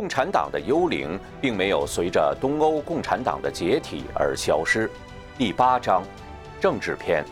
[0.00, 4.90] 共产党的幽灵并没有随着东欧共产党的解体而消失。
[5.36, 6.02] 第八章，
[6.58, 7.22] 政治篇：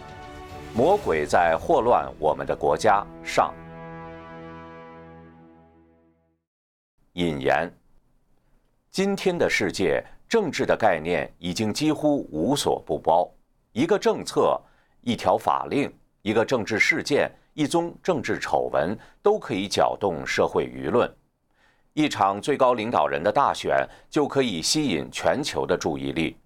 [0.74, 3.02] 魔鬼在祸乱我们的国家。
[3.24, 3.54] 上。
[7.14, 7.72] 引言：
[8.90, 13.26] 今天的世界，政治的概念已经几乎无所不包。
[13.72, 14.60] 一个政策、
[15.00, 21.10] 一条法令、一个政治事件、一宗政治丑闻，都可以搅动社会舆论。
[21.98, 26.36] 一场最高领导人的大选就可以吸引全球的注意力。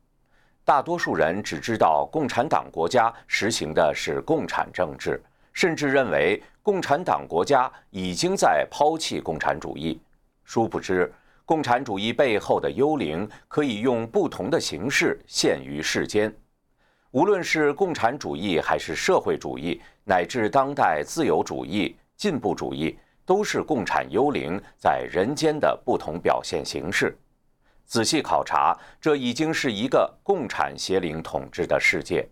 [0.65, 10.01] 大多数人只知道共产党国家实行的是共产政治，甚至认为共产党国家已经在抛弃共产主义。
[10.43, 11.13] 殊不知，
[11.45, 16.35] 共产主义背后的幽灵可以用不同的形式现于世间。
[17.11, 22.99] 无论是共产主义，还是社会主义，乃至当代自由主义、进步主义。
[23.25, 27.17] 都是共产幽灵在人间的不同表现形式。
[27.85, 32.27] 仔细考察，这已经是一个共产邪灵统治的世界。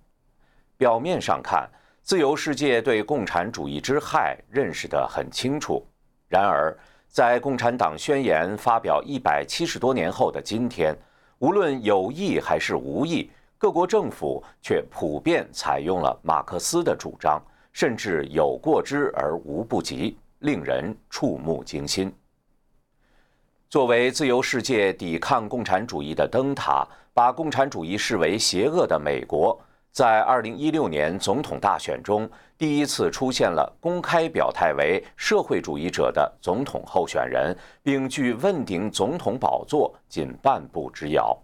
[0.77, 1.69] 表面上看，
[2.03, 5.87] 自由世界对共产主义之害认识得很清楚。
[6.29, 6.75] 然而，
[7.09, 10.97] 在共产党宣言发表一百七十多年后的今天，
[11.39, 20.17] 无论有意还是无意，各国政府却普遍采用了马克思的主张，甚至有过之而无不及。
[20.41, 22.13] 令人触目惊心。
[23.69, 29.57] 作为自由世界抵抗共产主义的灯塔，把共产主义视为邪恶的美国，
[29.93, 41.39] 在2016年总统大选中，第一次出现了公开表态为社会主义者的总统候选人，并距问鼎总统宝座仅半步之遥。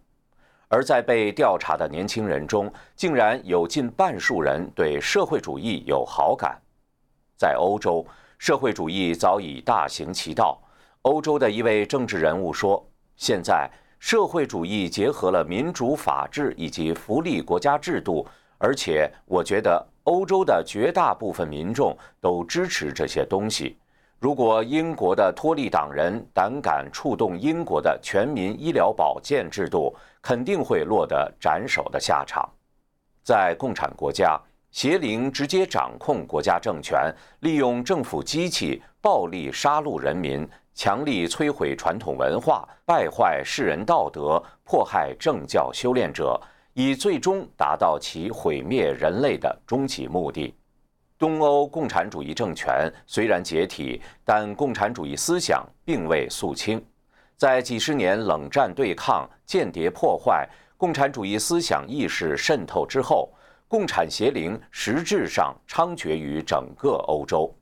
[0.69, 6.61] 而在被调查的年轻人中，竟然有近半数人对社会主义有好感。
[7.37, 8.05] 在欧洲。
[8.39, 10.61] 社会主义早已大行其道。
[11.03, 12.85] 欧洲的一位政治人物说
[13.17, 18.27] ：“现在社会主义结合了民主、法治以及福利国家制度，
[18.59, 23.79] 而且我觉得欧洲的绝大部分民众都支持这些东西。
[24.19, 32.49] 如果英国的托利党人胆敢触动英国的全民医疗保健制度，肯定会落得斩首的下场。
[33.23, 34.41] 在共产国家。”
[34.77, 37.11] 邪灵直接掌控国家政权，
[37.41, 46.39] 利用政府机器暴力杀戮人民，强力摧毁传统文化，败坏世人道德，迫害政教修炼者，
[46.75, 50.55] 以最终达到其毁灭人类的终极目的。
[51.19, 56.85] 东欧共产主义政权虽然解体，但共产主义思想并未肃清。
[57.39, 63.33] 在几十年冷战对抗、间谍破坏、共产主义思想意识渗透之后。
[63.69, 67.53] 共产邪灵实质上猖獗于整个欧洲，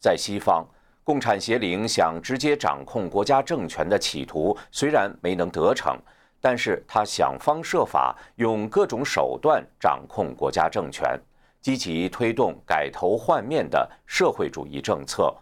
[0.00, 0.66] 在西方，
[1.04, 5.98] 共产邪灵想直接掌控国家政权的企图虽然没能得逞，
[6.40, 11.20] 但是他想方设法用各种手段掌控国家政权，
[11.60, 15.34] 积极推动改头换面的社会主义政策，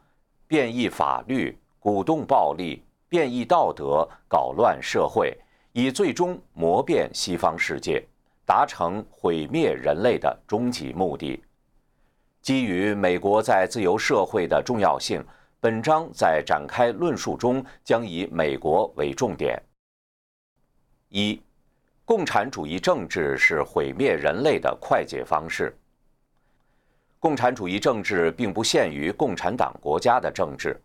[0.49, 5.39] 变异法律，鼓动暴力，变异道德，搞乱社会，
[5.71, 8.05] 以最终磨遍西方世界。
[8.51, 11.41] 达成毁灭人类的终极目的。
[12.43, 15.25] 基于美国在自由社会的重要性，
[15.61, 19.57] 本章在展开论述中将以美国为重点。
[21.11, 21.41] 一，
[22.05, 25.73] 共产主义政治是毁灭人类的快捷方式。
[27.21, 30.77] 共产主义政治并不限于共产党国家的政治。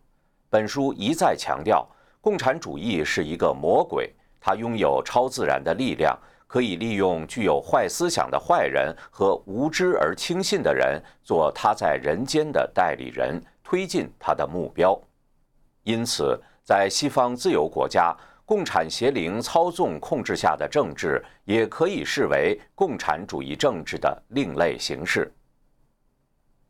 [0.48, 1.84] 本书一再强调，
[2.20, 6.16] 共产主义是一个魔鬼，它拥有超自然的力量。
[6.56, 14.98] 可以利用具有坏思想的坏人和无知而轻信的人做他在人间的代理人，推进他的目标。
[15.82, 25.30] 因此，在西方自由国家，共产邪灵操纵控制下的政治也可以视为共产主义政治的另类形式。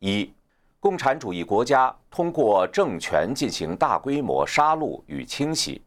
[0.00, 0.34] 一，
[0.80, 5.80] 共产主义国家通过政权进行大规模杀戮与清洗。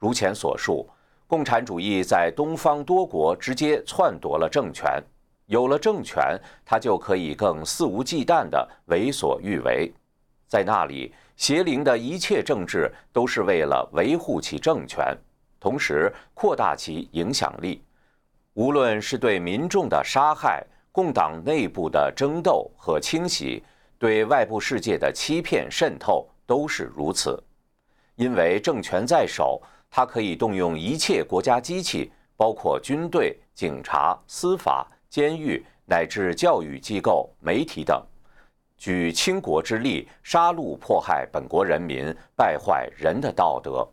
[0.00, 0.84] 如前所述。
[1.28, 5.02] 共产主义在东方多国直接篡夺了政权，
[5.46, 9.92] 有了政权，他就可以更肆无忌惮地为所欲为。
[10.46, 15.16] 在那里，邪灵的一切政治都是为了维护其政权，
[15.58, 17.82] 同时扩大其影响力。
[18.54, 23.64] 无论是对民众的杀害、共党内部的争斗和清洗，
[23.98, 27.42] 对外部世界的欺骗渗透，都是如此。
[28.14, 29.60] 因为政权在手。
[29.96, 38.04] 它可以动用一切国家机器，包括军队、警察、司法、监狱乃至教育机构、媒体等。
[38.76, 43.88] 举倾国之力杀戮迫害本国人民，败坏人的道德。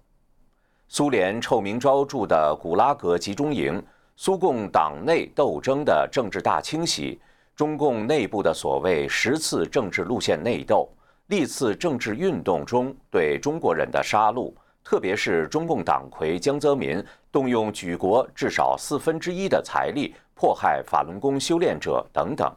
[0.89, 3.81] 苏联臭名昭著的古拉格集中营，
[4.17, 7.17] 苏共党内斗争的政治大清洗，
[7.55, 10.89] 中共内部的所谓十次政治路线内斗，
[11.27, 22.51] 历次政治运动中对中国人的杀戮，特别是中共党魁江泽民动用举国至少四分之一的财力迫害法轮功修炼者等等，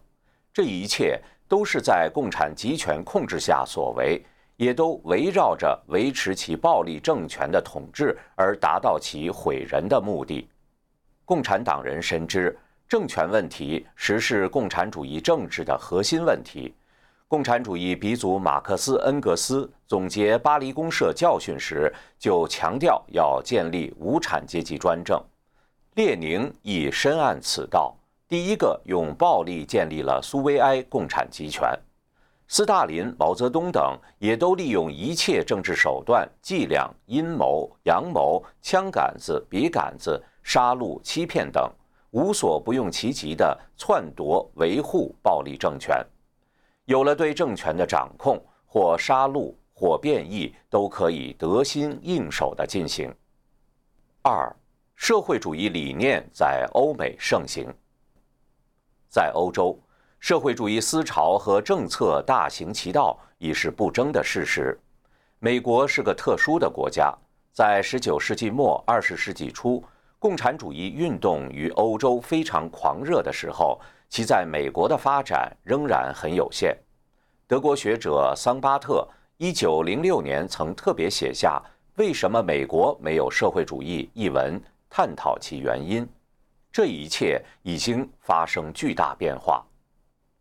[0.53, 1.21] 这一切。
[1.49, 4.21] 都是在共产集权控制下所为，
[4.57, 10.49] 也都围绕着维持其暴力政权的统治而达到其毁人的目的。
[11.25, 12.59] 共产党人深知，
[12.89, 16.75] 政权问题实是共产主义政治的核心问题。
[17.29, 25.21] 共产主义鼻祖马克思、恩格斯总结巴黎公社教训时，就强调要建立无产阶级专政。
[25.95, 27.97] 列宁亦深谙此道。
[28.29, 31.69] 第一个用暴力建立了苏维埃共产集权，
[32.47, 41.69] 斯大林、毛泽东等也都利用一切政治手段、伎俩、阴谋、阳谋、枪杆子、笔杆子、杀戮、欺骗等，
[42.13, 46.05] 无所不用其极地篡夺、维护暴力政权。
[46.87, 53.13] 有了对政权的掌控，或杀戮，或变异，都可以得心应手地进行。
[54.23, 54.55] 二，
[54.95, 57.69] 社会主义理念在欧美盛行。
[59.09, 59.77] 在欧洲，
[60.21, 64.79] 社会主义思潮和政策大行其道已是不争的事实。
[65.41, 67.13] 美国是个特殊的国家，
[67.53, 69.83] 在19世纪末、20世纪初，
[70.21, 76.77] 共产主义运动于欧洲非常狂热的时候，其在美国的发展仍然很有限。
[77.47, 79.07] 德国学者桑巴特
[79.39, 81.63] 1906年曾特别写下
[81.97, 86.09] 《为什么美国没有社会主义》一文，探讨其原因。
[86.73, 89.65] 这一切已经发生巨大变化。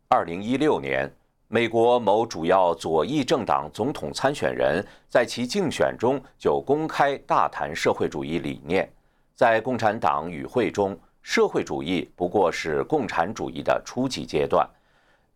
[0.08, 1.10] 二零一六年，
[1.48, 8.90] 美国某主要左翼政党总统参选人在其竞选中就公开大谈社会主义理念。
[9.34, 10.98] 在共产党与会中，
[11.28, 14.64] 社会主义不过是共产主义的初级阶段。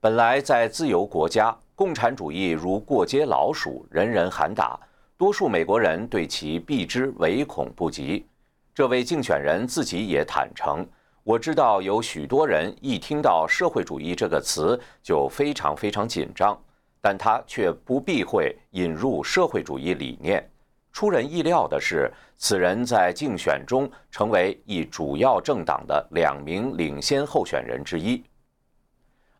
[0.00, 4.78] 本来在自由国家，共产主义如过街老鼠，人人喊打，
[5.18, 8.24] 多数美国人对其避之唯恐不及。
[8.72, 10.86] 这位竞选人自己也坦诚
[11.24, 16.56] ：“我知道有许多人一听到社会主义这个词就非常非常紧张，
[17.00, 20.48] 但他却不避讳引入社会主义理念。
[20.92, 28.22] 出人意料的是，此人在竞选中成为一主要政党的两名领先候选人之一。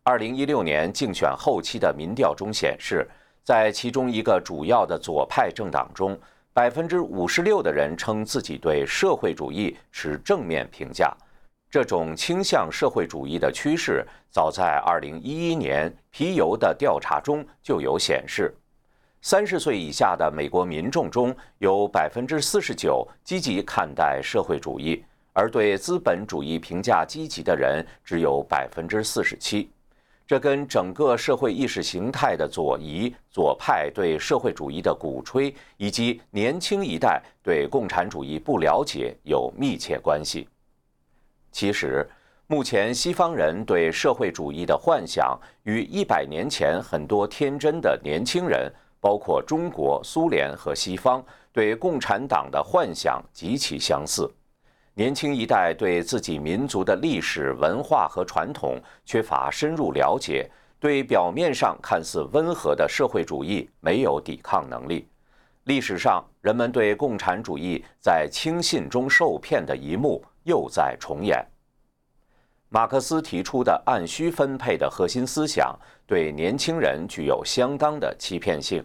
[0.03, 3.09] 二零一六年竞选后期的民调中显示，
[3.43, 6.19] 在其中一个主要的左派政党中。”
[6.53, 11.17] 百分之五十六的人称自己对社会主义持正面评价。
[11.71, 18.53] 这种倾向社会主义的趋势，早在二零一一年皮尤的调查中就有显示。
[19.23, 29.71] 三十岁以下的美国民众中有百分之四十九积极看待社会主义，而对资本主义评价积极的人只有百分之四十七。
[30.27, 40.49] 这跟整个社会意识形态的左移、左派对社会主义的鼓吹，以及年轻一代对共产主义不了解有密切关系。
[41.51, 42.09] 其实，
[42.47, 54.31] 目前西方人对社会主义的幻想，与一百年前很多天真的年轻人，包括中国、苏联和西方对共产党的幻想极其相似。
[54.95, 65.09] 年轻一代对自己民族的历史文化和传统缺乏深入了解，对表面上看似温和的社会主义没有抵抗能力。
[65.65, 71.47] 历史上，人们对共产主义在轻信中受骗的一幕又在重演。
[72.73, 78.81] 马克思提出的按需分配的核心思想，对年轻人具有相当的欺骗性。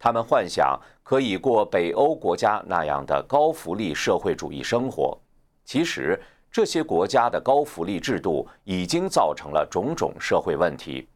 [0.00, 5.16] 他们幻想可以过北欧国家那样的高福利社会主义生活。
[5.64, 6.20] 其实，
[6.50, 11.06] 这些国家的高福利制度已经造成了种种社会问题。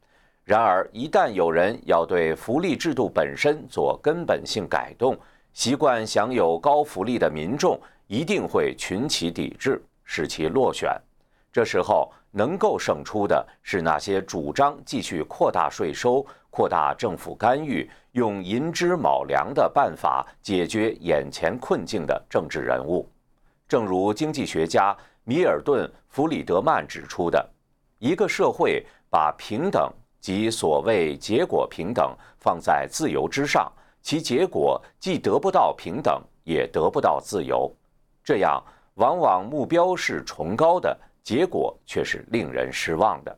[0.44, 5.18] 然而，一旦有人要对福利制度本身做根本性改动，
[5.52, 10.96] 习惯享有高福利的民众一定会群起抵制，使其落选。
[11.54, 23.08] 这时候，能够胜出的是那些主张继续扩大税收、扩大政府干预、用银枝卯粮的办法解决眼前困境的政治人物。
[23.68, 27.48] 正如经济学家米尔顿·弗里德曼指出的，
[28.00, 29.88] 一个社会把平等
[30.20, 33.70] 及所谓结果平等放在自由之上，
[34.02, 37.72] 其结果既得不到平等，也得不到自由。
[38.24, 38.60] 这样，
[38.94, 43.36] 往往目标是崇高的，结果却是令人失望的。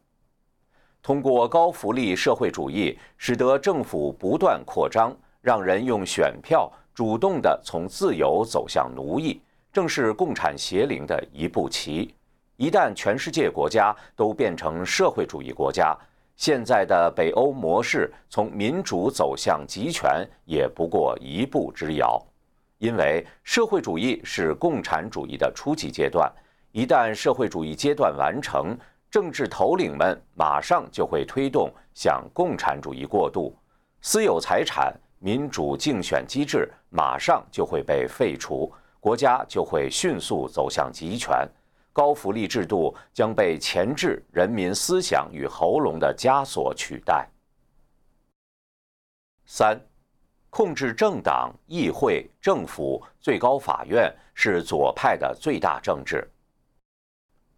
[1.00, 9.40] 通过高福利社会主义，使得政府不断扩张，让人用选票主动地从自由走向奴役，
[9.72, 12.12] 正是共产邪灵的一步棋。
[12.56, 15.96] 一旦全世界国家都变成社会主义国家，
[16.34, 22.20] 现在的北欧模式从民主走向集权也不过一步之遥。
[22.78, 26.30] 因为社会主义是共产主义的初级阶段，
[26.76, 28.76] 一旦社会主义阶段完成，
[29.10, 33.56] 政治头领们马上就会推动向共产主义过渡，
[34.02, 41.48] 私有财产、民主竞选机制马上就会被废除，国家就会迅速走向集权。
[41.94, 47.26] 高福利制度将被钳制人民思想与喉咙的枷锁取代。
[49.46, 49.80] 三，
[50.50, 56.28] 控制政党、议会、政府、最高法院是左派的最大政治。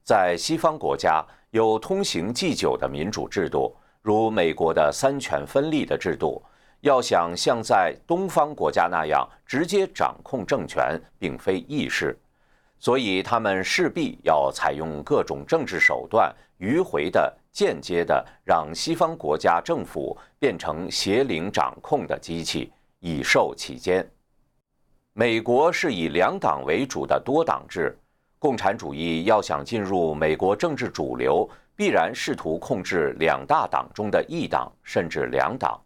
[0.09, 6.43] 在西方国家有通行既久的民主制度，如美国的三权分立的制度，
[6.81, 12.19] 要想像在东方国家那样直接掌控政权，并非易事。
[12.79, 24.11] 所以，他们势必要采用各种政治手段，迂回的、间接的，让西方国家政府变成邪灵掌控的机器，以受其奸。
[25.13, 27.95] 美国是以两党为主的多党制，
[28.39, 35.81] 共产主义要想进入美国政治主流，必然试图控制两大党中的一党，甚至两党。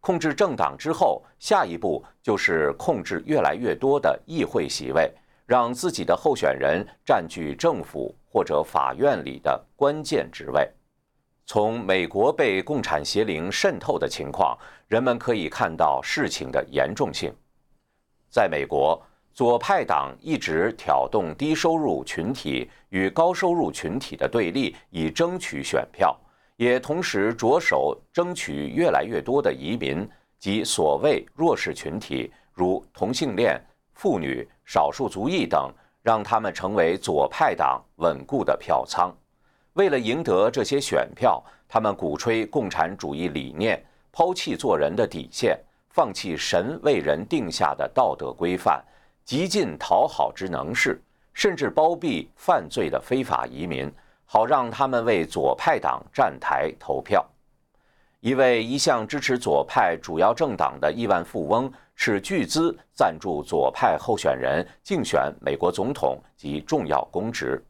[0.00, 5.12] 控制政党之后，下一步就是控制越来越多的议会席位。
[5.46, 10.66] 让自己的候选人占据政府或者法院里的关键职位。
[11.44, 14.56] 从美国被共产邪灵渗透的情况，
[14.88, 17.30] 人们可以看到事情的严重性。
[18.30, 18.98] 在美国，
[19.34, 26.16] 左派党一直挑动低收入群体与高收入群体的对立，以争取选票，
[26.56, 33.60] 也同时着手争取越来越多的移民及所谓弱势群体，如同性恋。
[33.94, 35.72] 妇女、少数族裔等，
[36.02, 39.12] 让他们成为左派党稳固的票仓。
[39.72, 45.58] 为了赢得这些选票，他们鼓吹共产主义理念，抛弃做人的底线，
[45.90, 48.84] 放弃神为人定下的道德规范，
[49.24, 51.00] 极尽讨好之能事，
[51.32, 53.90] 甚至包庇犯罪的非法移民，
[54.26, 57.24] 好让他们为左派党站台投票。
[58.20, 67.62] 一位一向支持左派主要政党的亿万富翁，斥巨资赞助左派候选人竞选美国总统及重要公职，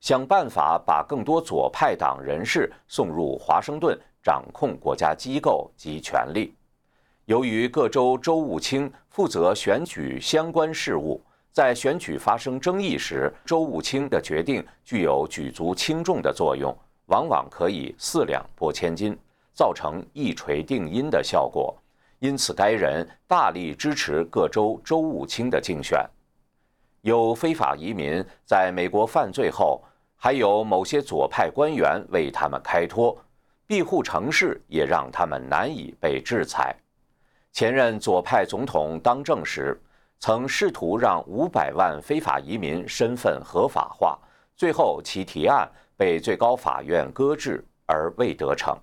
[0.00, 6.54] 想办法把更多左派党人士送入华盛顿，掌控国家机构及权力。
[7.30, 11.22] 由于各州州务卿负责选举相关事务，
[11.52, 19.16] 在选举发生争议时，州务卿的决定具有举足轻重的作用，往往可以四两拨千斤。
[19.52, 21.72] 造成一锤定音的效果，
[22.18, 26.04] 因此该人大力支持各州州务卿的竞选。
[27.02, 29.84] 有非法移民在美国犯罪后，
[30.16, 33.16] 还有某些左派官员为他们开脱，
[33.68, 36.74] 庇护城市也让他们难以被制裁。
[37.52, 39.78] 前任左派总统当政时，
[40.18, 44.18] 曾试图让五百万非法移民身份合法化，
[44.54, 48.76] 最后其提案被最高法院搁置而未得逞。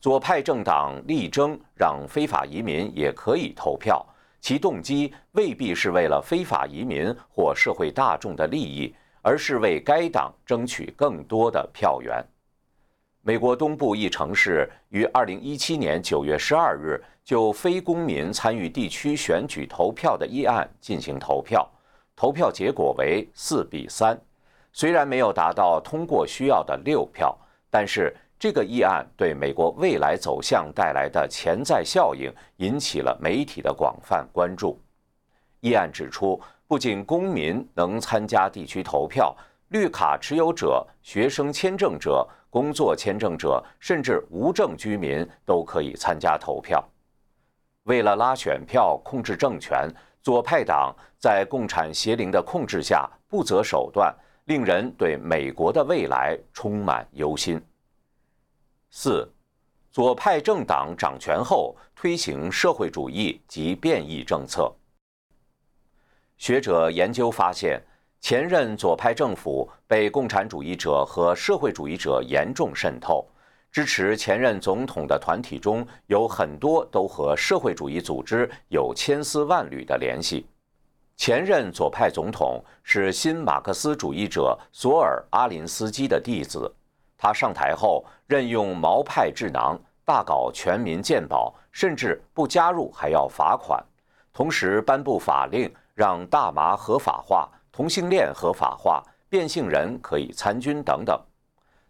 [0.00, 4.04] 左派政党力争让非法移民也可以投票，
[4.40, 12.24] 其动机未必是为了非法移民或社会大众的利益，而是为该党争取更多的票源。
[13.24, 21.68] 美国东部一城市于2017年9月12日就非公民参与地区选举投票的议案进行投票，
[22.16, 24.18] 投票结果为4比3，
[24.72, 27.36] 虽然没有达到通过需要的六票，
[27.70, 28.14] 但是。
[28.42, 34.76] 这个议案对美国未来走向带来的潜在效应引起了媒体的广泛关注。
[35.60, 39.32] 议案指出，不仅公民能参加地区投票，
[39.68, 46.84] 绿卡持有者、学生签证者、工作签证者，甚至无证居民都可以参加投票。
[47.84, 49.88] 为了拉选票、控制政权，
[50.22, 57.60] 左派党在共产邪灵的控制下不择手段，令人对美国的未来充满忧心。
[58.90, 59.28] 四，
[59.90, 64.72] 左派政党掌权后推行社会主义及变异政策。
[66.36, 67.82] 学者研究发现，
[68.20, 73.26] 前任左派政府被共产主义者和社会主义者严重渗透，
[73.72, 80.46] 支持前任总统的团体中有很多都和社会主义组织有千丝万缕的联系。
[81.16, 86.70] 前任左派总统是新马克思主义者索尔阿林斯基的弟子。
[87.16, 93.82] 他上台后任用毛派智囊，大搞全民健保，甚至不加入还要罚款，
[94.34, 101.18] 同时颁布法令让大麻合法化、同性恋合法化、变性人可以参军等等。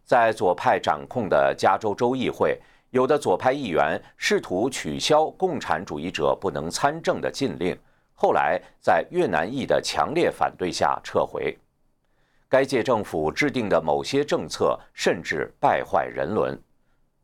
[0.05, 7.79] 在左派掌控的加州州议会，有的左派议员试图取消共产主义者不能参政的禁令，
[8.15, 11.57] 后来在越南裔的强烈反对下撤回。
[12.49, 16.61] 该届政府制定的某些政策甚至败坏人伦。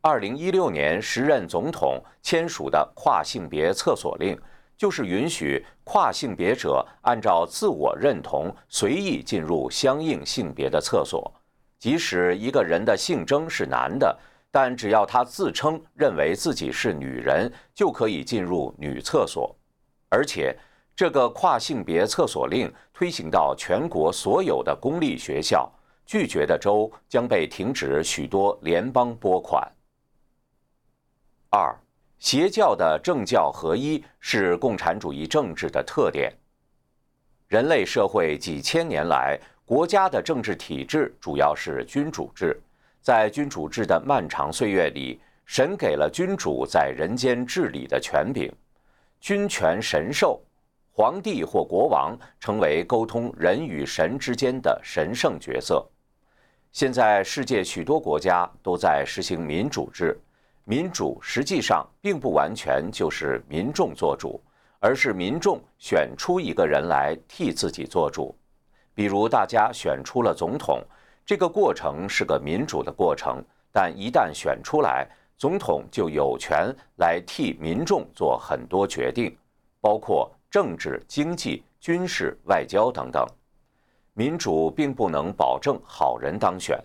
[0.01, 4.41] 二零一六年，时任总统签署的跨性别厕所令，
[4.75, 11.31] 就是允许跨性别者按照自我认同随意进入相应性别的厕所。
[11.79, 14.19] 即使一个人的性征是男的，
[14.51, 19.55] 但只要他自称认为自己是女人，就可以进入女厕所。
[20.09, 20.57] 而且，
[20.97, 25.71] 这个跨性别厕所令推行到全国所有的公立学校，
[26.05, 29.63] 拒绝的州将被停止许多联邦拨款。
[31.51, 31.73] 二，
[32.19, 36.33] 邪教的政教合一是共产主义政治的特点。
[37.47, 39.39] 人类社会几千年来。
[39.69, 42.59] 国家的政治体制主要是君主制，
[43.03, 48.51] 在君主制的漫长岁月里，神给了君主在人间治理的权柄，
[49.21, 50.41] 君权神授，
[50.91, 55.87] 皇帝或国王成为沟通人与神之间的神圣角色。
[56.73, 60.19] 现在世界许多国家都在实行民主制，
[60.65, 64.41] 民主实际上并不完全就是民众做主，
[64.81, 68.35] 而是民众选出一个人来替自己做主。
[68.99, 70.83] 比如，大家选出了总统，
[71.25, 73.41] 这个过程是个民主的过程，
[73.73, 79.39] 但一旦选出来，总统就有权来替民众做很多决定，
[79.81, 83.25] 包括政治、经济、军事、外交等等。
[84.15, 86.77] 民主并不能保证好人当选。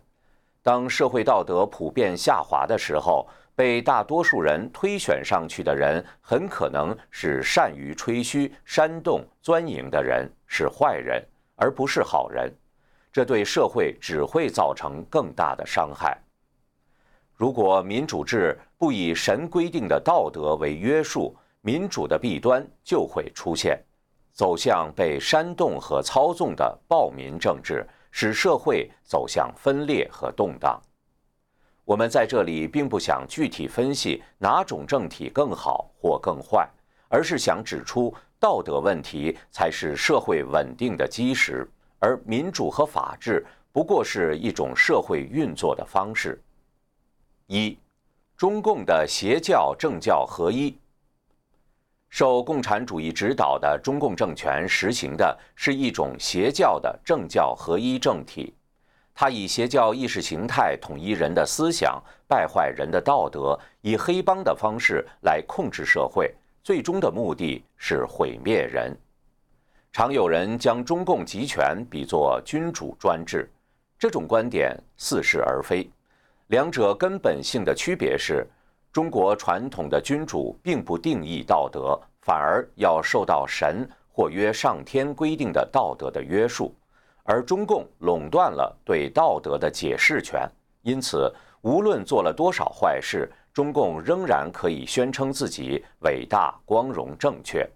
[0.61, 11.19] 当社会道德普遍下滑的时候，被大多数人推选上去的人，很可能是善于吹嘘、煽动、钻营的人，是坏人。
[11.63, 12.53] 而不是好人，
[13.09, 16.21] 这对社会只会造成更大的伤害。
[17.37, 23.81] 如果民主制不以神规定的道德为约束，民主的弊端就会出现，
[24.33, 30.77] 走向被煽动和操纵的暴民政治，使社会走向分裂和动荡。
[31.85, 36.69] 我们在这里并不想具体分析哪种政体更好或更坏，
[37.07, 38.13] 而是想指出。
[38.43, 41.65] 道德问题才是社会稳定的基石，
[41.97, 46.43] 而民主和法治不过是一种社会运作的方式。
[47.47, 47.77] 一，
[48.35, 50.77] 中共的邪教政教合一。
[52.09, 58.53] 受共产主义指导的中共政权实行的是一种邪教的政教合一政体，
[59.15, 66.35] 它以邪教意识形态统一人的思想，败坏人的道德，以黑帮的方式来控制社会。
[66.63, 68.97] 最终的目的是毁灭人。
[69.91, 73.51] 常有人将中共集权比作君主专制，
[73.99, 75.89] 这种观点似是而非。
[76.47, 78.47] 两者根本性的区别是，
[78.93, 86.73] 中国传统的君主并不定义道德，反而要受到神或约上天规定的道德的约束，
[87.23, 90.49] 而中共垄断了对道德的解释权，
[90.81, 91.29] 因此
[91.61, 93.29] 无论做了多少坏事。
[93.53, 97.69] 中共仍然可以宣称自己伟大、光荣、正确。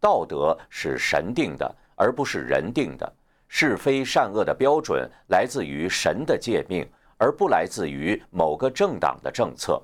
[0.00, 3.12] 道德是神定的，而不是人定的。
[3.48, 6.84] 是非善恶的标准来自于神的诫命，
[7.16, 9.80] 而不来自于某个政党的政策。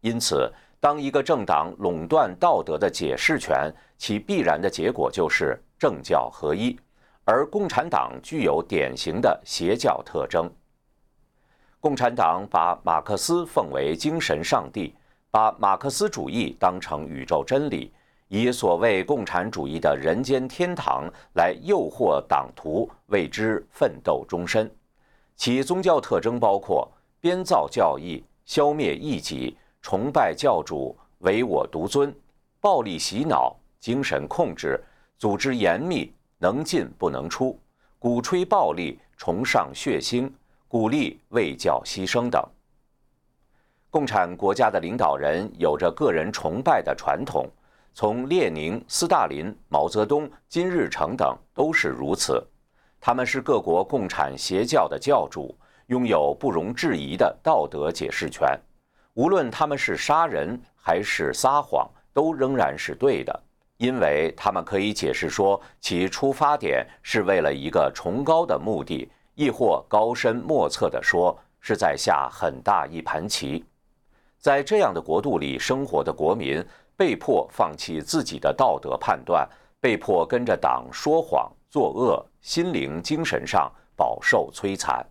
[0.00, 6.76] 因此，当一个政党垄断道德的解释权，其必然的结果就是政教合一。
[7.24, 10.50] 而共产党具有典型的邪教特征。
[11.80, 14.94] 共产党把马克思奉为精神上帝，
[15.30, 17.92] 把马克思主义当成宇宙真理，
[18.28, 24.68] 以所谓共产主义的人间天堂来诱惑党徒为之奋斗终身。
[25.36, 32.12] 其宗教特征包括编造教义、消灭异己、崇拜教主、唯我独尊、
[32.60, 34.82] 暴力洗脑、精神控制、
[35.18, 37.56] 组织严密、能进不能出、
[37.98, 40.28] 鼓吹暴力、崇尚血腥。
[40.68, 42.42] 鼓励为教牺牲等。
[43.88, 47.48] 共产国家的领导人有着个人崇拜的传统，
[47.94, 52.44] 从列宁、斯大林、毛泽东、金日成等都是如此。
[53.00, 58.58] 他们是各国共产邪教的教主，拥有不容置疑的道德解释权。
[59.14, 63.42] 无论他们是杀人还是撒谎，都仍然是对的，
[63.78, 69.08] 因为他们可以解释说其出发点是为了一个崇高的目的。
[69.36, 73.64] 亦或高深莫测地说，是在下很大一盘棋。
[74.38, 76.64] 在这样的国度里生活的国民，
[76.96, 85.04] 被迫放弃自己的道德判断，被迫跟着党说谎作恶，心灵精神上饱受摧残。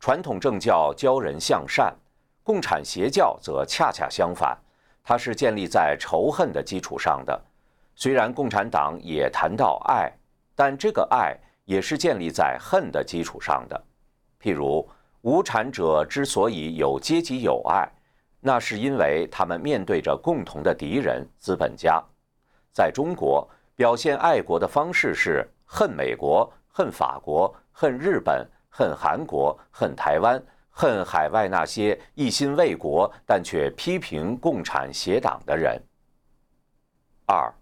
[0.00, 1.94] 传统政教教人向善，
[2.42, 4.56] 共产邪教则恰恰相反，
[5.02, 7.38] 它是建立在仇恨的基础上的。
[7.94, 10.10] 虽然共产党也谈到爱，
[10.54, 13.84] 但这个爱也是建立在恨的基础上的。
[14.40, 14.88] 譬如，
[15.20, 17.86] 无产者之所以有阶级友爱，
[18.40, 22.02] 那是因为他们面对着共同的敌人——资本家。
[22.72, 35.82] 在中国，表现爱国的方式是恨美国、恨法国、恨日本、恨韩国、恨台湾、恨海外那些一心为国但却批评共产邪党的人。
[37.26, 37.52] 二。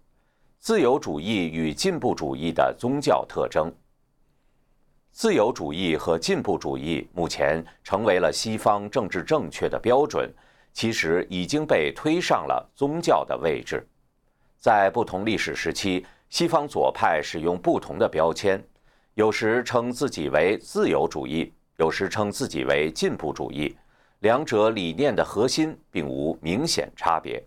[0.58, 3.70] 自由主义与进步主义的宗教特征。
[5.14, 10.28] 自由主义和进步主义目前成为了西方政治正确的标准，
[10.72, 13.86] 其实已经被推上了宗教的位置。
[14.58, 18.60] 在不同历史时期，西方左派使用不同的标签，
[19.14, 23.76] 有时称自己为自由主义，有时称自己为进步主义，
[24.18, 27.40] 两者理念的核心并无明显差别。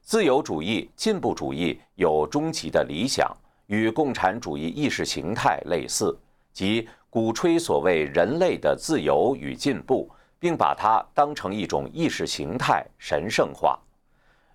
[0.00, 3.30] 自由主义、进步主义有终极的理想，
[3.66, 6.18] 与共产主义意识形态类似，
[6.58, 13.78] 即鼓吹所谓人类的自由与进步，并把它当成一种意识形态神圣化。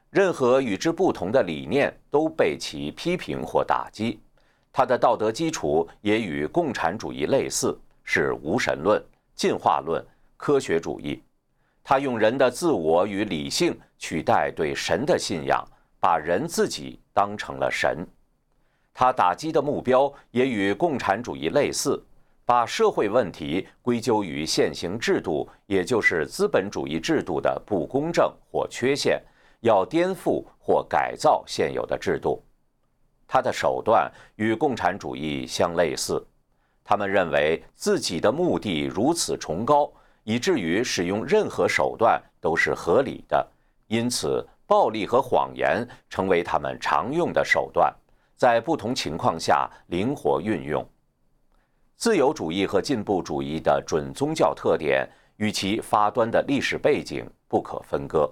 [0.10, 4.20] 任何与之不同的理念都被其批评或打击。
[4.74, 9.02] 它的道德基础也与共产主义类似，是无神论、
[9.34, 11.24] 进化论、科学主义。
[11.86, 15.66] 他用人的自我与理性取代对神的信仰，
[16.02, 18.06] 把人自己当成了神。
[18.94, 22.02] 他打击的目标也与共产主义类似，
[22.46, 29.22] 把社会问题归咎于现行制度，也就是资本主义制度的不公正或缺陷，
[29.62, 32.44] 要颠覆或改造现有的制度。
[33.28, 36.24] 他的手段与共产主义相类似，
[36.84, 39.92] 他们认为自己的目的如此崇高。
[40.26, 43.46] 以至于使用任何手段都是合理的，
[43.88, 47.94] 因此暴力和谎言成为他们常用的手段，
[48.44, 50.86] 在不同情况下灵活运用。
[51.96, 58.30] 自由主义和进步主义的准宗教特点与其发端的历史背景不可分割。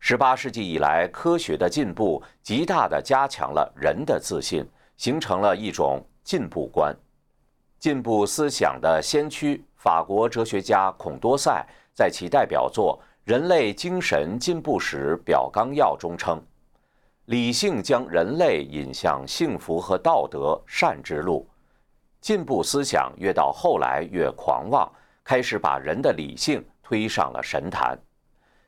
[0.00, 6.92] 十八世纪以来，科学的进步极大地加强了人的自信，形成了一种进步观。
[7.78, 11.64] 进步思想的先驱法国哲学家孔多塞
[11.94, 16.42] 在其代表作《人类精神进步史表纲要》中称
[17.30, 21.48] ：“理性将人类引向幸福和道德善之路。
[22.20, 24.90] 进步思想越到后来越狂妄，
[25.22, 27.96] 开始把人的理性推上了神坛。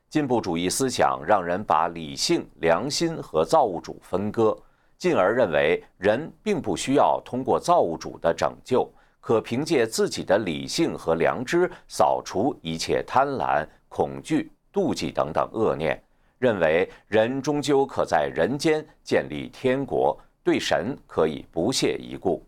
[0.09, 4.57] 进步主义思想让人把理性、良心和造物主分割，
[4.97, 8.89] 进而认为人并不需要通过造物主的拯救。”
[9.21, 16.03] 可凭借自己的理性和良知扫除一切贪婪、恐惧、妒忌等等恶念，
[16.43, 22.45] 认为人终究可在人间建立天国，对神可以不屑一顾。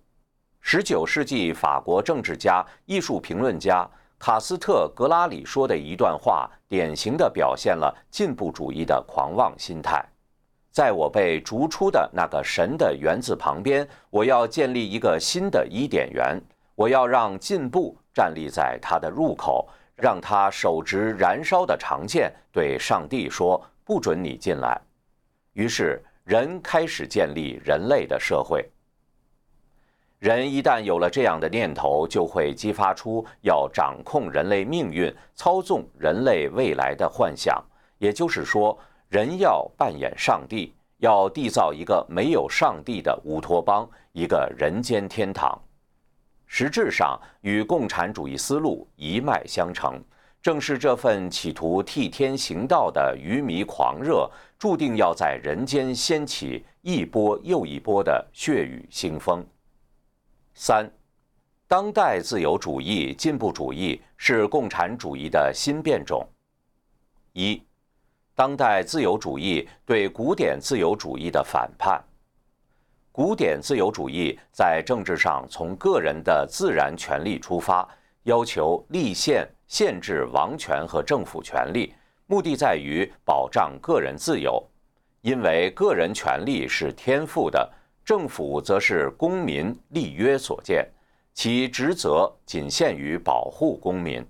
[0.61, 10.05] 十九世纪法国政治家、艺术评论家卡斯特格拉里说的一段话，典型地表现了进步主义的狂妄心态。
[10.73, 16.37] 在我被逐出的那个神的园子旁边，我要建立一个新的伊甸园。
[16.75, 24.81] 我要让进步站立在它的入口，让他手执燃烧的长剑，对上帝说：“不准你进来。”
[25.55, 28.69] 于是，人开始建立人类的社会。
[30.19, 37.63] 人一旦有了这样的念头，就会激发出要掌控人类命运、操纵人类未来的幻想。
[37.99, 45.61] 也就是说，人要扮演上帝，要缔造一个没有上帝的乌托邦，一个人间天堂。
[46.47, 50.03] 实质上与共产主义思路一脉相承，
[50.45, 59.43] 正是这份企图替天行道的愚迷狂热，注定要在人间掀起一波又一波的血雨腥风。
[60.53, 60.87] 三，
[61.67, 66.29] 当代自由主义、进步主义是共产主义的新变种。
[67.33, 67.63] 一，
[68.35, 72.05] 当代自由主义对古典自由主义的反叛。
[73.11, 77.89] 古典自由主义在政治上从个人的自然权利出发，
[78.25, 81.95] 要求立宪、限制王权和政府权力，
[82.27, 84.63] 目的在于保障个人自由。
[85.23, 87.73] 因为个人权利是天赋的，
[88.05, 90.87] 政府则是公民立约所建，
[91.33, 94.23] 其职责仅限于保护公民。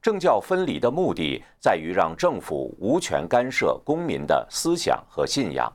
[0.00, 5.70] 政教分离的目的在于让政府无权干涉公民的思想和信仰。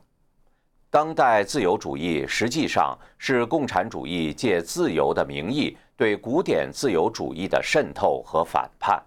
[0.88, 8.98] 当代自由主义实际上是共产主义借自由的名义对古典自由主义的渗透和反叛。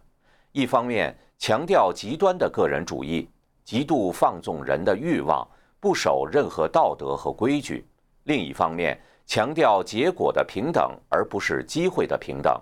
[0.51, 3.27] 一方面强调极端的个人主义，
[3.63, 5.43] 极度放纵人的欲望，
[5.79, 7.83] 不守任何道德和规矩；
[8.25, 12.61] 另一方面强调结果的平等，而不是机会的平等。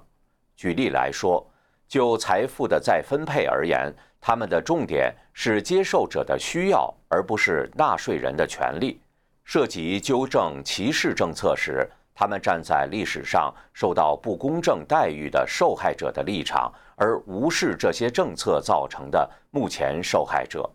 [0.56, 1.46] 举例来说，
[1.86, 9.02] 就财富的再分配而言，他们的重点是接受者的需要，而不是纳税人的权利。
[9.44, 20.70] 涉及纠正歧视政策时，他们站在历史上受到不公正待遇的受害者的立场，而无视这些政策造成的目前受害者。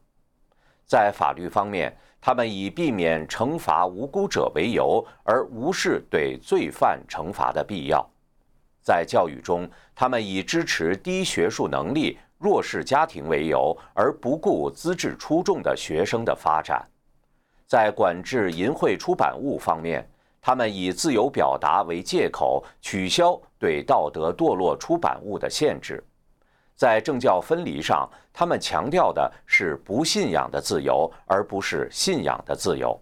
[0.87, 8.05] 在法律方面，他们以避免惩罚无辜者为由，而无视对罪犯惩罚的必要。
[8.83, 16.85] 在教育中，他们以支持低学术能力、弱势家庭为由，而不顾资质出众的学生的发展。
[17.66, 20.09] 在管制淫秽出版物方面，
[20.46, 26.00] 他们以自由表达为借口，取消对道德堕落出版物的限制。
[26.76, 32.96] 在政教分离上，他们强调的是不信仰的自由，而不是信仰的自由。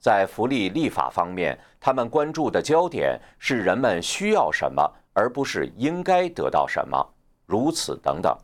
[0.00, 6.98] 在福利立法方面，他们关注的焦点是人们需要什么，而不是应该得到什么。
[7.46, 8.36] 如此等等。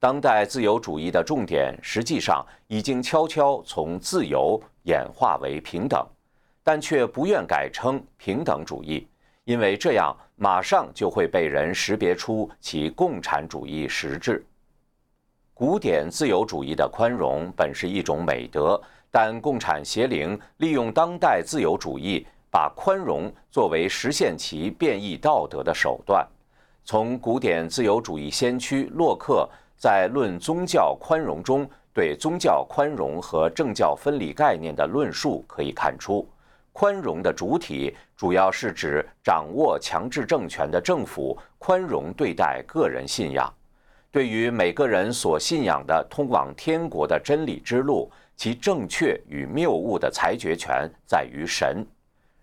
[0.00, 6.04] 当代自由主义的重点实际上已经悄悄从自由演化为平等，
[6.62, 9.06] 但却不愿改称平等主义，
[9.44, 14.44] 因为这样马上就会被人识别出其共产主义实质。
[15.54, 26.26] 古典自由主义的宽容本是一种美德，但共产邪灵利用当代自由主义，把宽容作为实现其变异道德的手段。
[26.84, 29.48] 从古典自由主义先驱洛克。
[29.74, 36.24] 在《论宗教宽容》中，对宗教宽容和政教分离概念的论述可以看出，
[36.72, 43.52] 宽容的主体主要是指掌握强制政权的政府宽容对待个人信仰。
[44.10, 51.86] 对于每个人所信仰的通往天国的真理之路，其正确与谬误的裁决权在于神。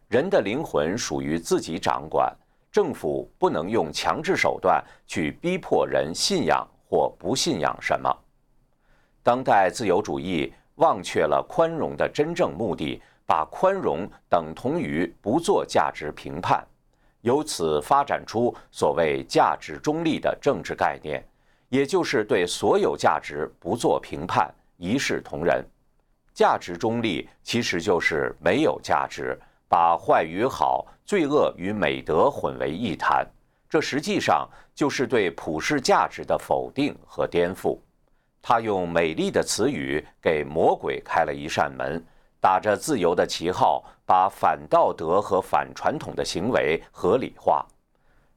[0.08, 2.36] 人的灵魂属于自己掌管，
[2.72, 6.68] 政府不能用强制手段去逼迫人信仰。
[6.92, 8.12] 或不信仰什么，
[9.22, 16.66] 当代自由主义忘却了宽容的真正目的，把宽容等同于不做价值评判，
[17.22, 21.24] 由此发展出所谓价值中立的政治概念，
[21.68, 25.64] 也就是对所有价值不做评判，一视同仁。
[26.34, 33.24] 价值中立其实就是没有价值，把坏与好、罪恶与美德混为一谈。
[33.70, 37.78] 这实际上就是对普世价值的否定和颠覆。
[38.42, 42.04] 他用美丽的词语给魔鬼开了一扇门，
[42.40, 47.66] 打着自由的旗号，把反道德和反传统的行为合理化。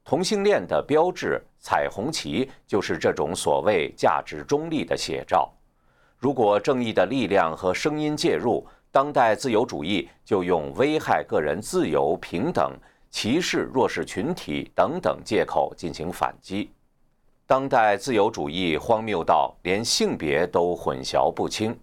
[0.04, 5.52] 同性恋的标志彩虹旗就是这种所谓价值中立的写照。
[6.18, 12.72] 如果正义的力量和声音介入，当代自由主义就用危害个人自由、平等。
[13.14, 16.72] 歧视弱势群体等等借口进行反击，
[17.46, 21.78] 当代自由主义荒谬到连性别都混淆不清。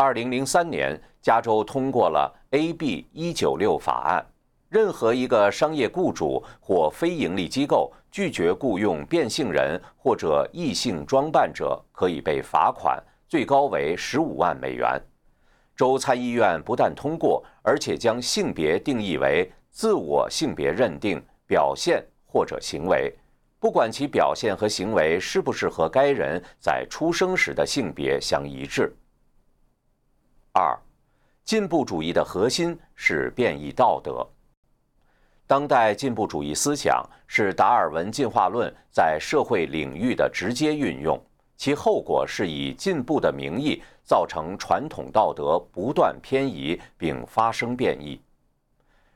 [0.00, 4.24] 二零零三年，加州通过了 AB 一九六法案，
[4.68, 15.02] 任何一个商业雇主或非营利机构拒绝雇佣变性人或者异性装扮者，可以被罚款，最高为十五万美元。
[15.74, 19.50] 州参议院不但通过，而且将性别定义为。
[19.72, 23.12] 自我性别认定表现或者行为，
[23.58, 28.96] 不管其表现和行为是不是和该人在出生时的性别相一致。
[30.52, 30.78] 二，
[31.44, 34.26] 进步主义的核心是变异道德。
[35.46, 41.18] 当代进步主义思想是达尔文进化论在社会领域的直接运用，
[41.56, 48.20] 其后果是以进步的名义造成传统道德不断偏移并发生变异。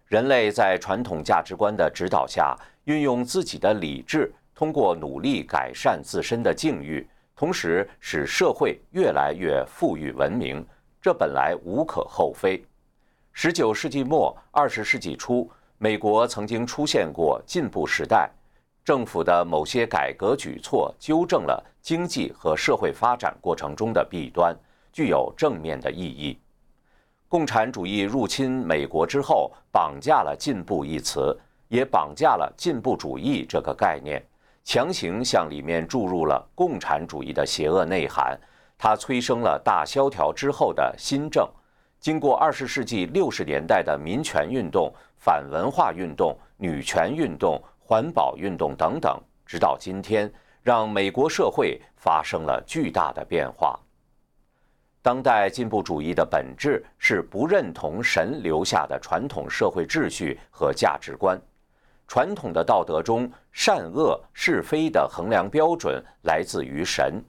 [0.06, 10.64] 人类在传统价值观的指导下，运用自己的理智，通过努力改善自身的境遇，同时使社会越来越富裕文明，
[11.02, 12.64] 这本来无可厚非。
[13.32, 18.30] 十九世纪末、二十世纪初，美国曾经出现过进步时代，
[18.84, 24.56] 政府的某些改革举措纠正了经济和社会发展过程中的弊端，
[24.92, 26.38] 具有正面的意义。
[27.28, 31.36] 共产主义入侵美国之后，绑架了“进步”一词，
[31.66, 34.24] 也绑架了进步主义这个概念，
[34.62, 38.38] 强行向里面注入了共产主义的邪恶内涵。
[38.84, 41.48] 它催生了大萧条之后的新政。
[42.00, 49.16] 经过二十世纪六十年代的民权运动、反文化运动、女权运动、环保运动等等，
[49.46, 50.28] 直到今天，
[50.64, 53.78] 让美国社会发生了巨大的变化。
[55.00, 61.40] 当代进步主义的本质是不认同神留下的传统社会秩序和价值观。
[62.08, 67.22] 传统的道德中，善恶是非的衡量标准来自于神。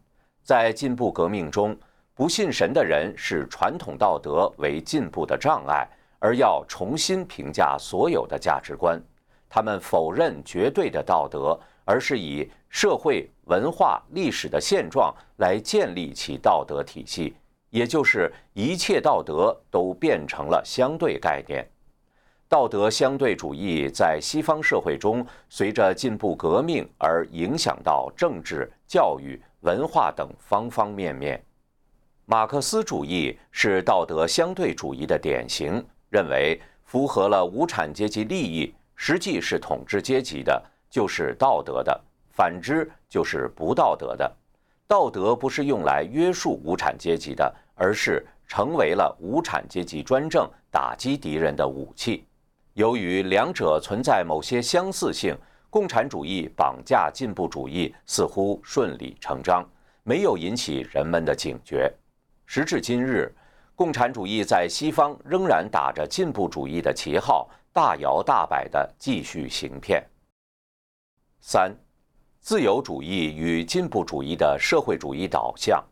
[0.44, 1.76] 在进步革命中，
[2.14, 5.88] 不信神的人视传统道德为进步的障碍，
[6.20, 9.02] 而要重新评价所有的价值观。
[9.50, 17.36] 他们否认绝对的道德，而是以社会、文化、历史的现状来建立起道德体系，
[17.70, 21.66] 也就是一切道德都变成了相对概念。
[22.50, 31.44] 道德相对主义在西方社会中随着进步革命而影响到政治、教育、文化等方方面面。
[32.26, 42.00] 马克思主义是道德相对主义的典型，认为符合了无产阶级利益，实际是统治阶级的，就是道德的；
[42.30, 44.32] 反之就是不道德的。
[44.88, 52.26] 道德不是用来约束无产阶级的，而是成为了无产阶级专政、打击敌人的武器。
[52.74, 55.38] 由于两者存在某些相似性，
[55.74, 59.68] 共产主义绑架进步主义似乎顺理成章，
[60.04, 61.92] 没有引起人们的警觉。
[62.46, 63.34] 时至今日，
[63.74, 70.08] 共产主义在西方仍然打着进步主义的旗号，大摇大摆地继续行骗。
[71.40, 71.76] 三、
[72.40, 75.84] 自由主义与进步主义的社会主义导向。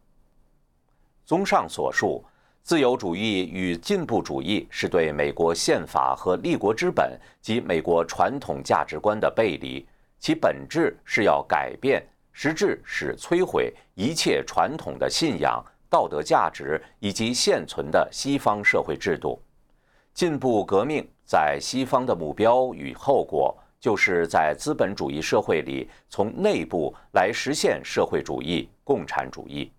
[1.26, 2.24] 综上所述，
[2.63, 9.86] 自由主义与进步主义是对美国宪法和立国之本及美国传统价值观的背离，
[10.19, 15.63] 其本质是要改变，实质是摧毁一切传统的信仰。
[15.89, 19.41] 道德价值以及现存的西方社会制度，
[20.13, 29.69] 进步革命在西方的目标与后果，就是在资本主义社会里从内部来实现社会主义、共产主义。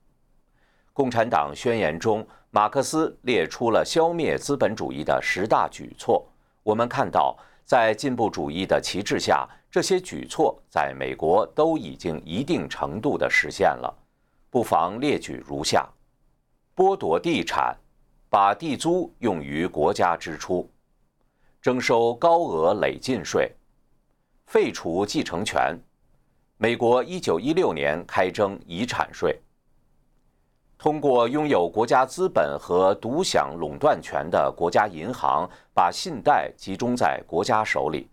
[0.92, 6.26] 共产党宣言中，马克思列出了消灭资本主义的十大举措。
[6.62, 13.92] 我们看到，在进步主义的旗帜下，这些举措在美国都已经一定程度的实现了。
[14.50, 15.88] 不妨列举如下。
[16.76, 17.74] 剥夺地产，
[18.28, 20.70] 把地租用于国家支出，
[21.61, 23.50] 征收高额累进税，
[24.46, 25.78] 废除继承权。
[26.59, 29.40] 美国一九一六年开征遗产税。
[30.82, 38.08] 通过拥有国家资本和独享垄断权的国家银行，把信贷集中在国家手里。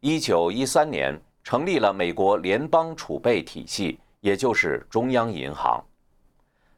[0.00, 5.84] 一九一三年成立了美国联邦储备体系，也就是中央银行。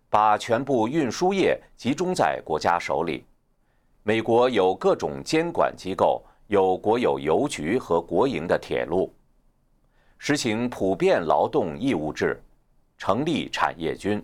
[0.08, 3.24] 把全部运输业集中在国家手里。
[4.02, 9.14] 美国有各种监管机构，有国有邮局和国营的铁路。
[10.18, 12.42] 实行普遍劳动义务制，
[12.98, 14.20] 成立产业军。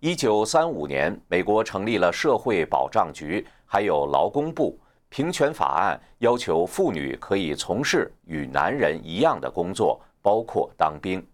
[0.00, 4.78] 一九三五年，美国成立了社会保障局，还有劳工部。
[5.08, 11.26] 平权法案要求妇女可以从事与男人一样的工作，包括当兵。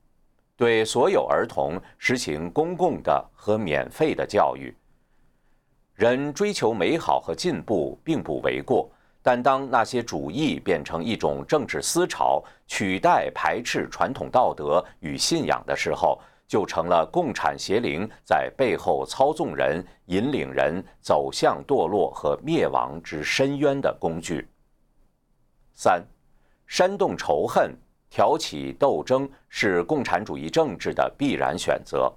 [0.56, 4.72] 对所有儿童实行公共的和免费的教育。
[5.96, 8.88] 人追求美好和进步并不为过，
[9.22, 16.20] 但当那些主义变成一种政治思潮，取代排斥传统道德与信仰的时候，
[16.52, 24.46] 就成了共产邪灵在背后操纵人、引领人走向堕落和灭亡之深渊的工具。
[25.72, 26.04] 三，
[26.66, 27.74] 煽动仇恨。
[28.10, 32.12] 挑起斗争是共产主义政治的必然选择。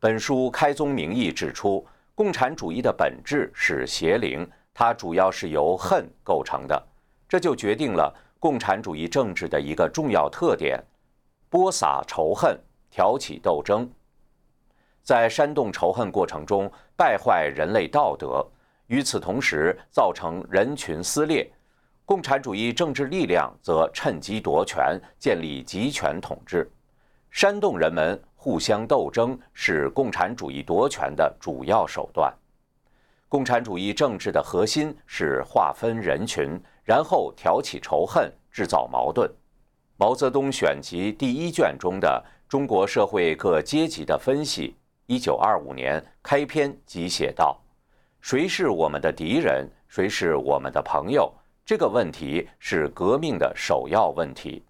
[0.00, 6.84] 本书开宗明义指出，共产主义的本质是邪灵，它主要是由恨构成的，
[7.28, 10.82] 这就决定了共产主义政治的一个重要特点：
[11.48, 12.58] 播撒仇恨，
[12.94, 13.90] 挑起斗争，
[15.02, 18.46] 在煽动仇恨过程中败坏人类道德，
[18.86, 21.50] 与此同时造成人群撕裂。
[22.04, 26.70] 共产主义政治力量则趁机夺权，建立集权统治，
[27.32, 32.32] 煽动人们互相斗争，是共产主义夺权的主要手段。
[33.28, 39.28] 共产主义政治的核心是划分人群，然后挑起仇恨，制造矛盾。
[39.96, 42.22] 毛泽东选集第一卷中的
[42.54, 44.68] 《中国社会各阶级的分析》，
[45.06, 47.60] 一九二五年开篇即写道
[48.22, 49.68] ：“谁是我们的敌人？
[49.88, 51.34] 谁是我们的朋友？”
[51.66, 54.62] 这个问题是革命的首要问题。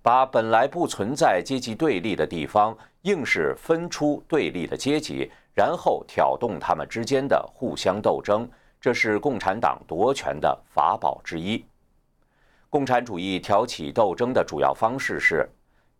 [0.00, 8.48] 把本来不存在阶级对立的地方，硬是分出对立的阶级，然后挑动他们之间的互相斗争，
[8.80, 11.62] 这是共产党夺权的法宝之一。
[12.70, 15.46] 共产主义挑起斗争的主要方式是。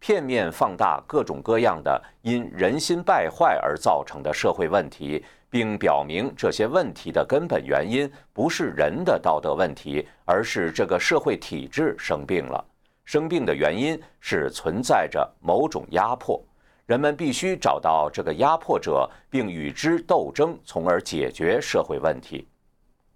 [0.02, 12.64] 片面放大各种各样的因人心败坏而造成的社会问题，并表明这些问题的根本原因不是人的道德问题，而是这个社会体制生病了。
[13.04, 16.42] 生病的原因是存在着某种压迫，
[16.84, 22.48] 人们必须找到这个压迫者，并与之斗争，从而解决社会问题。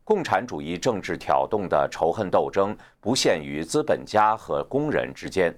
[0.04, 5.52] 共产主义政治挑动的仇恨斗争不限于资本家和工人之间。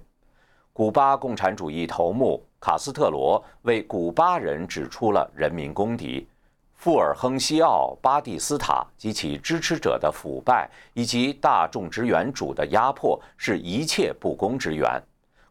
[0.79, 6.25] 古巴共产主义头目卡斯特罗为古巴人指出了人民公敌
[6.73, 14.89] 富尔亨西奥·巴蒂斯塔及其支持者的腐败，以及大众职员主的压迫是一切不公之源。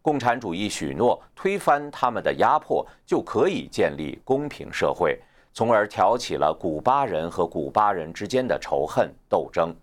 [0.00, 5.20] 共产主义许诺推翻他们的压迫，就可以建立公平社会，
[5.52, 9.76] 从而挑起了古巴人和古巴人之间的仇恨斗争，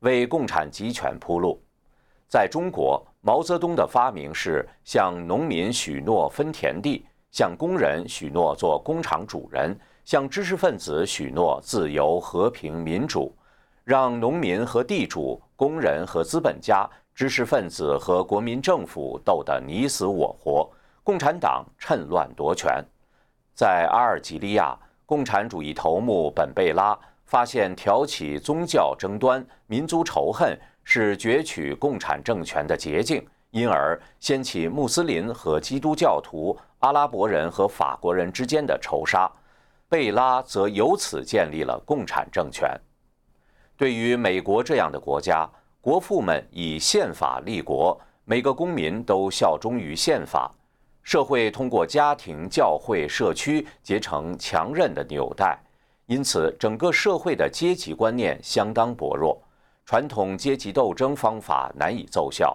[0.00, 1.56] 为共产集权铺路。
[2.26, 3.00] 在中国。
[3.28, 13.30] 毛泽东的发明是向农民许诺分田地，向工人许诺做工厂主人，向知识分子许诺自由、和平、民主，
[13.84, 20.66] 让农民和地主、工人和资本家、知识分子和国民政府斗得你死我活。
[21.04, 22.82] 共产党趁乱夺权。
[23.54, 24.74] 在阿尔及利亚，
[25.04, 30.58] 共产主义头目本贝拉发现挑起宗教争端、民族仇恨。
[30.90, 39.30] 是攫取共产政权的捷径，因而掀起穆斯林和基督教徒、阿拉伯人和法国人之间的仇杀。
[39.86, 42.70] 贝拉则由此建立了共产政权。
[43.76, 45.46] 对于美国这样的国家，
[45.82, 50.50] 国父们以宪法立国，每个公民都效忠于宪法，
[51.02, 55.58] 社会通过家庭、教会、社区结成强韧的纽带，
[56.06, 59.38] 因此整个社会的阶级观念相当薄弱。
[59.88, 62.54] 传统阶级斗争方法难以奏效，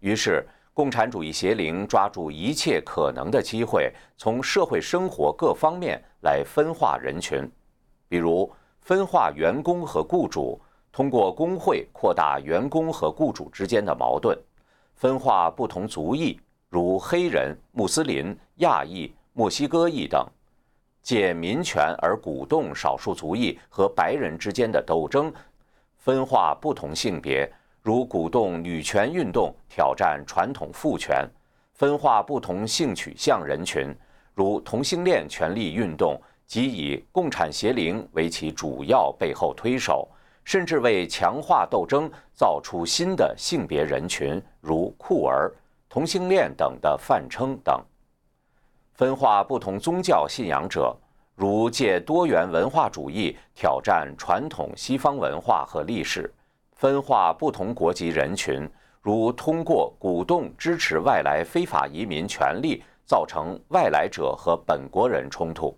[0.00, 7.48] 于是共产主义邪灵抓住一切可能的机会，从社会生活各方面来分化人群，
[8.08, 10.60] 比如分化员工和雇主，
[10.90, 14.36] 通过工会扩大员工和雇主之间的矛盾；
[14.96, 16.36] 分化不同族裔，
[16.68, 20.26] 如黑人、穆斯林、亚裔、墨西哥裔等，
[21.00, 25.32] 借民权而鼓动少数族裔和白人之间的斗争。
[26.02, 27.48] 分化不同性别，
[27.80, 31.24] 如鼓动女权运动挑战传统父权；
[31.74, 33.94] 分化不同性取向人群，
[34.34, 40.08] 如同性恋权利运动，即以共产邪灵为其主要背后推手，
[40.42, 45.54] 甚至为强化斗争造出新的性别人群，如酷儿、
[45.88, 47.80] 同性恋等的泛称等；
[48.94, 50.96] 分化不同宗教信仰者。
[51.42, 56.32] 如借多元文化主义挑战传统西方文化和历史，
[56.76, 58.64] 分化不同国籍人群；
[59.00, 65.74] 如通过鼓动支持外来非法移民权利，造成外来者和本国人冲突；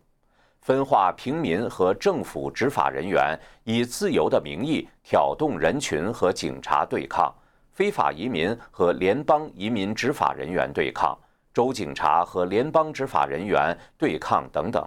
[0.61, 7.33] 分化平民和政府执法人员，以自由的名义挑动人群和警察对抗；
[7.73, 11.17] 非法移民和联邦移民执法人员对抗；
[11.55, 14.87] 州警察和联邦执法人员对抗等等。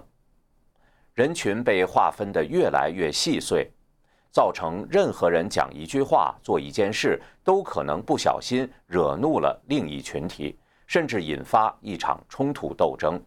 [1.18, 3.68] 人群被划分得越来越细碎，
[4.30, 10.56] 造成任何人讲一句话、做一件事，都可能不小心惹怒了另一群体，
[10.86, 13.20] 甚至引发一场冲突斗争，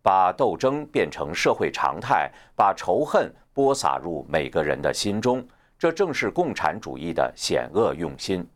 [0.00, 5.44] 把斗争变成社会常态，把仇恨播撒入每个人的心中。
[5.76, 8.48] 这正是共产主义的险恶用心，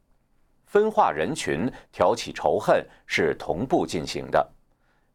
[0.66, 4.48] 分化人群、挑起仇恨是同步进行的。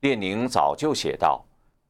[0.02, 1.46] 列宁早就写道。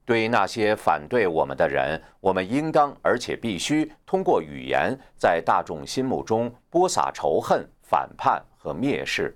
[0.06, 9.36] 对那些反对我们的人，我们应当而且必须通过语言，在大众心目中播撒仇恨、反叛和蔑视。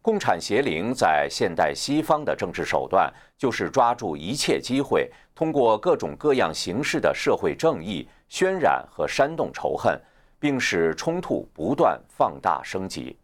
[0.00, 9.98] 共产邪灵在现代西方的政治手段，就是抓住一切机会，通过各种各样形式的社会正义，渲染和煽动仇恨，
[10.38, 13.18] 并使冲突不断放大升级。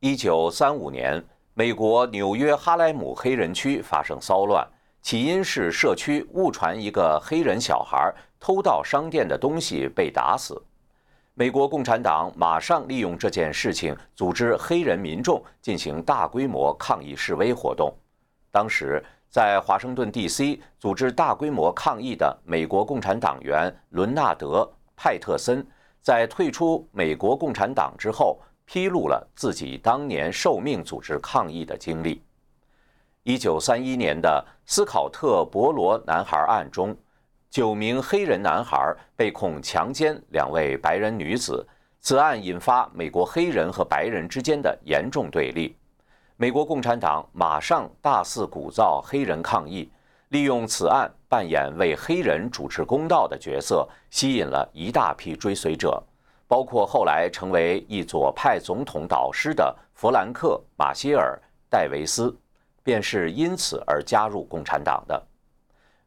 [0.00, 1.22] 一九三五年，
[1.52, 4.66] 美国纽约哈莱姆黑人区发生骚乱。
[5.02, 10.62] 起因是社区误传一个黑人小孩偷盗商店的东西被打死，
[11.34, 17.92] 美国共产党马上利用这件事情组织黑人民众进行大规模抗议示威活动。
[18.50, 20.60] 当时在华盛顿 D.C.
[20.78, 24.62] 组织大规模抗议的美国共产党员伦纳德·
[24.96, 25.66] 派特森，
[26.02, 32.22] 在退出美国共产党之后，披露了自己当年受命组织抗议的经历。
[33.22, 36.96] 一九三一年的斯考特·伯罗男孩案中，
[37.50, 41.66] 九名黑人男孩被控强奸两位白人女子，
[41.98, 45.76] 此案引发美国黑人和白人之间的严重对立。
[46.36, 49.90] 美国共产党马上大肆鼓噪黑人抗议，
[50.28, 56.00] 利用此案扮演为黑人主持公道的角色，吸引了一大批追随者，
[56.46, 61.36] 包括后来成为一左派总统导师的弗兰克·马歇尔·
[61.68, 62.32] 戴维斯。
[62.82, 65.22] 便是因此而加入共产党的。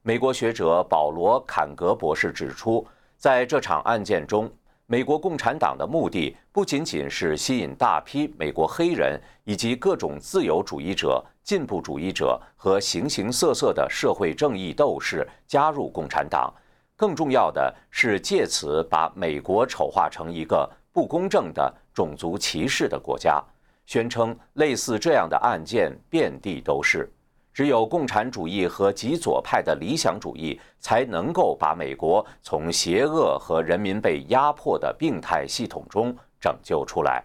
[0.01, 2.85] 美国学者保罗·坎格博士指出，
[3.17, 4.51] 在这场案件中，
[4.85, 16.53] 美国共产党的目的不仅仅是吸引大批美国黑人以及各种自由主义者、进步主义者和形形色色的社会正义斗士加入共产党，
[16.97, 23.41] 更重要的是借此把美国丑化成一个不公正的种族歧视的国家。
[23.85, 27.11] 宣称类似这样的案件遍地都是，
[27.53, 37.23] 只有共产主义和极左派的理想主义才能够把美国从邪恶和人民被压迫的病态系统中拯救出来。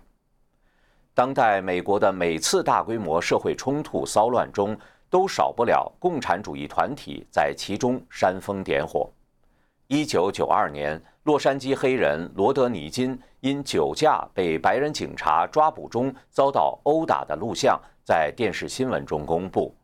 [1.15, 4.77] 当代美国的每次大规模社会冲突骚乱中，
[5.11, 9.11] 都少不了共产主义团体在其中煽风点火。
[9.91, 19.75] 一九九二年，洛杉矶黑人罗德尼金因酒驾被白人警察抓捕中遭到殴打的录像在电视新闻中公布。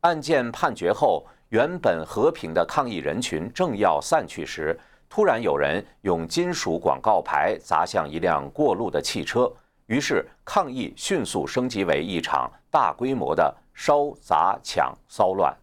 [0.00, 4.76] 案件判决后，原本和平的抗议人群正要散去时，
[5.08, 9.48] 突然有人用金属广告牌砸向一辆过路的汽车，
[9.86, 15.56] 于是抗议迅速升级为一场大规模的烧、砸、抢骚乱。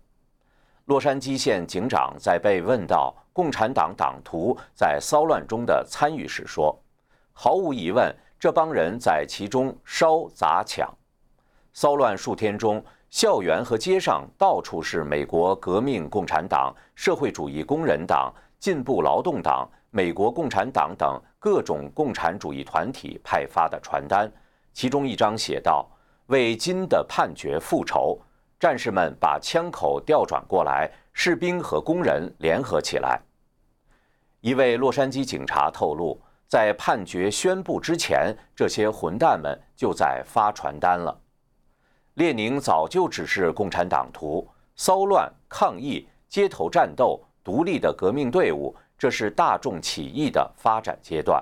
[0.90, 6.76] 洛杉矶县警长在被问到共产党党徒在骚乱中的参与时说
[7.32, 10.92] ：“毫无疑问，这帮人在其中烧、砸、抢。
[11.74, 24.28] 骚乱数天中，校园和街上到处是美国革命共产党、社会主义工人党、进步劳动党、美国共产党等各种共产主义团体派发的传单，
[24.74, 25.88] 其中一张写道
[26.34, 28.20] ：‘为金的判决复仇。’”
[28.60, 33.18] 战士们把枪口调转过来，士兵和工人联合起来。
[34.42, 41.18] 一位洛杉矶警察透露，在判决宣布之前，这些混蛋们就在发传单了。
[42.16, 44.46] 列宁早就指示共产党徒：
[44.76, 51.42] 骚乱、抗议、街头战斗、独立的革命队伍，这是大众起义的发展阶段。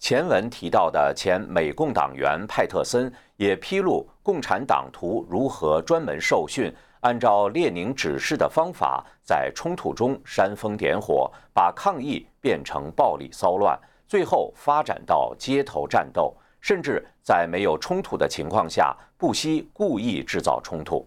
[0.00, 13.76] 前文提到的前美共党员派特森也披露，共产党徒如何专门受训，按照列宁指示的方法，在冲突中煽风点火，把抗议变成暴力骚乱，
[14.06, 21.04] 最后发展到街头战斗，甚至在没有冲突的情况下，不惜故意制造冲突。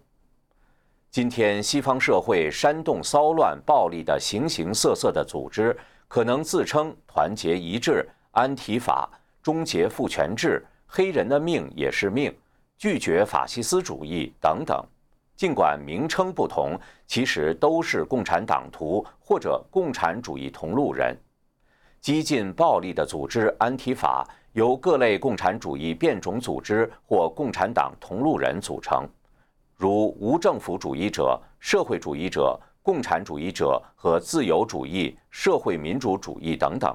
[1.09, 5.73] 今天，西方社会煽动骚乱、暴力的形形色色的组织，
[6.09, 8.05] 可能自称团结一致。
[8.31, 9.09] 安提法、
[9.41, 12.35] 终结父权制、黑人的命也是命、
[12.83, 14.85] 拒绝法西斯主义等等，
[15.37, 16.77] 尽管名称不同，
[17.07, 21.17] 其实都是共产党徒或者共产主义同路人。
[22.01, 29.07] 激进暴力的组织安提法由各类共产主义变种组织或共产党同路人组成，
[29.77, 36.93] 如无政府主义者、社会主义者、共产主义者和自由主义、社会民主主义等等。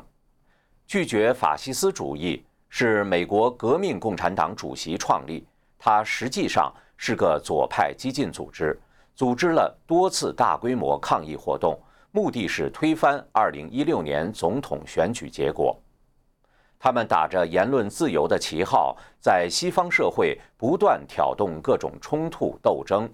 [0.86, 5.46] 拒绝法西斯主义是美国革命共产党主席创立，
[5.78, 8.78] 它实际上是个左派激进组织，
[9.14, 11.78] 组织了多次大规模抗议活动，
[12.10, 15.80] 目的是推翻2016年总统选举结果。
[16.78, 23.08] 他们打着言论自由的旗号，在西方社会不断挑动各种冲突斗争。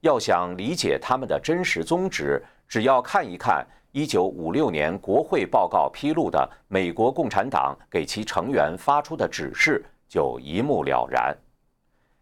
[0.00, 3.66] 要想理解他们的真实宗旨，只要看一看。
[3.92, 11.36] 一九五六年国会报告披露的美国共产党给其成员发出的指示就一目了然：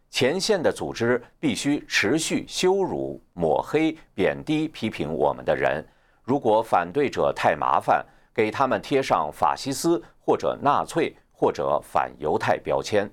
[0.09, 5.83] 前线的组织必须持续羞辱、抹黑、贬低批评我们的人；
[6.23, 8.03] 如果反对者太麻烦，
[8.33, 13.09] 给他们贴上法西斯或者纳粹或者反犹太标签，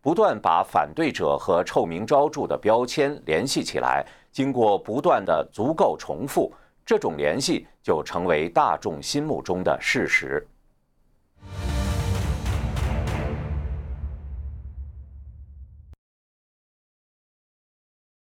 [0.00, 6.52] 不断把反对者和臭名昭著的标签联系起来，经过不断的足够重复。
[6.84, 10.46] 这种联系就成为大众心目中的事实。